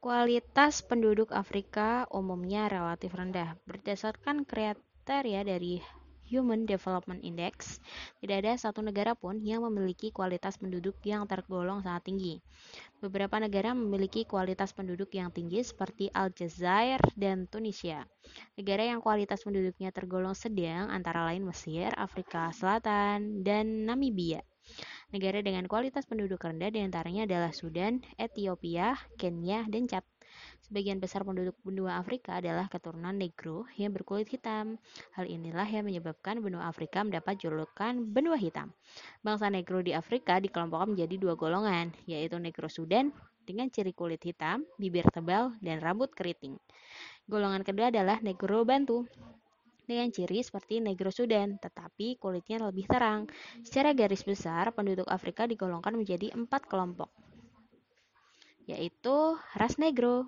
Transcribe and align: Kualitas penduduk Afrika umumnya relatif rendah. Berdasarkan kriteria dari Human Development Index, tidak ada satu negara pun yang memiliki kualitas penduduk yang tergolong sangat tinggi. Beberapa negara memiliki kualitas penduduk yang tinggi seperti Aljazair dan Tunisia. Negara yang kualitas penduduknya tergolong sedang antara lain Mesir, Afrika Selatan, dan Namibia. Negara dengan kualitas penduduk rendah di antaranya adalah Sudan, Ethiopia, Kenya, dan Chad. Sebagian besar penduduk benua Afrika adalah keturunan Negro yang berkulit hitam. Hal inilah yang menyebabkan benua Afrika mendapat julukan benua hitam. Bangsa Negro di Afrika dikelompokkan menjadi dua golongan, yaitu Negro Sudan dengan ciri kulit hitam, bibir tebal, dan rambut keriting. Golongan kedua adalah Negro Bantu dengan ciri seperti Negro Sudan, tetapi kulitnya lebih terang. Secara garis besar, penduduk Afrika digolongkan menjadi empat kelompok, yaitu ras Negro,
Kualitas 0.00 0.80
penduduk 0.80 1.28
Afrika 1.28 2.08
umumnya 2.08 2.72
relatif 2.72 3.12
rendah. 3.12 3.60
Berdasarkan 3.68 4.48
kriteria 4.48 5.44
dari 5.44 5.76
Human 6.32 6.64
Development 6.64 7.20
Index, 7.20 7.84
tidak 8.24 8.40
ada 8.40 8.56
satu 8.56 8.80
negara 8.80 9.12
pun 9.12 9.44
yang 9.44 9.60
memiliki 9.60 10.08
kualitas 10.08 10.56
penduduk 10.56 10.96
yang 11.04 11.28
tergolong 11.28 11.84
sangat 11.84 12.08
tinggi. 12.08 12.40
Beberapa 13.04 13.44
negara 13.44 13.76
memiliki 13.76 14.24
kualitas 14.24 14.72
penduduk 14.72 15.12
yang 15.12 15.28
tinggi 15.36 15.60
seperti 15.60 16.08
Aljazair 16.16 17.04
dan 17.12 17.44
Tunisia. 17.44 18.08
Negara 18.56 18.88
yang 18.88 19.04
kualitas 19.04 19.44
penduduknya 19.44 19.92
tergolong 19.92 20.32
sedang 20.32 20.88
antara 20.88 21.28
lain 21.28 21.44
Mesir, 21.44 21.92
Afrika 22.00 22.48
Selatan, 22.56 23.44
dan 23.44 23.84
Namibia. 23.84 24.40
Negara 25.10 25.42
dengan 25.42 25.66
kualitas 25.66 26.06
penduduk 26.06 26.38
rendah 26.38 26.70
di 26.70 26.86
antaranya 26.86 27.26
adalah 27.26 27.50
Sudan, 27.50 27.98
Ethiopia, 28.14 28.94
Kenya, 29.18 29.66
dan 29.66 29.90
Chad. 29.90 30.06
Sebagian 30.62 31.02
besar 31.02 31.26
penduduk 31.26 31.58
benua 31.66 31.98
Afrika 31.98 32.38
adalah 32.38 32.70
keturunan 32.70 33.10
Negro 33.18 33.66
yang 33.74 33.90
berkulit 33.90 34.30
hitam. 34.30 34.78
Hal 35.18 35.26
inilah 35.26 35.66
yang 35.66 35.90
menyebabkan 35.90 36.38
benua 36.38 36.70
Afrika 36.70 37.02
mendapat 37.02 37.42
julukan 37.42 38.06
benua 38.06 38.38
hitam. 38.38 38.70
Bangsa 39.26 39.50
Negro 39.50 39.82
di 39.82 39.90
Afrika 39.90 40.38
dikelompokkan 40.38 40.94
menjadi 40.94 41.18
dua 41.18 41.34
golongan, 41.34 41.90
yaitu 42.06 42.38
Negro 42.38 42.70
Sudan 42.70 43.10
dengan 43.42 43.66
ciri 43.66 43.90
kulit 43.90 44.22
hitam, 44.22 44.62
bibir 44.78 45.10
tebal, 45.10 45.58
dan 45.58 45.82
rambut 45.82 46.14
keriting. 46.14 46.54
Golongan 47.26 47.66
kedua 47.66 47.90
adalah 47.90 48.22
Negro 48.22 48.62
Bantu 48.62 49.10
dengan 49.90 50.14
ciri 50.14 50.38
seperti 50.38 50.78
Negro 50.78 51.10
Sudan, 51.10 51.58
tetapi 51.58 52.22
kulitnya 52.22 52.62
lebih 52.62 52.86
terang. 52.86 53.26
Secara 53.66 53.90
garis 53.90 54.22
besar, 54.22 54.70
penduduk 54.70 55.10
Afrika 55.10 55.50
digolongkan 55.50 55.98
menjadi 55.98 56.30
empat 56.30 56.70
kelompok, 56.70 57.10
yaitu 58.70 59.34
ras 59.58 59.74
Negro, 59.82 60.14